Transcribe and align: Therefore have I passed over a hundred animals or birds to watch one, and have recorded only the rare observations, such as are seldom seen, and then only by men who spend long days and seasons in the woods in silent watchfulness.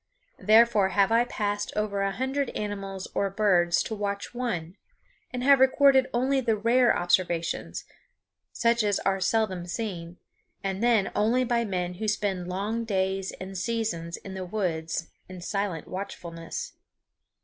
Therefore 0.39 0.89
have 0.89 1.11
I 1.11 1.25
passed 1.25 1.71
over 1.75 2.01
a 2.01 2.11
hundred 2.11 2.49
animals 2.57 3.07
or 3.13 3.29
birds 3.29 3.83
to 3.83 3.93
watch 3.93 4.33
one, 4.33 4.75
and 5.29 5.43
have 5.43 5.59
recorded 5.59 6.07
only 6.11 6.41
the 6.41 6.55
rare 6.57 6.97
observations, 6.97 7.83
such 8.51 8.81
as 8.81 8.97
are 9.01 9.19
seldom 9.19 9.67
seen, 9.67 10.17
and 10.63 10.81
then 10.81 11.11
only 11.15 11.43
by 11.43 11.65
men 11.65 11.93
who 11.93 12.07
spend 12.07 12.47
long 12.47 12.83
days 12.83 13.31
and 13.33 13.55
seasons 13.55 14.17
in 14.17 14.33
the 14.33 14.43
woods 14.43 15.11
in 15.29 15.39
silent 15.39 15.87
watchfulness. 15.87 16.73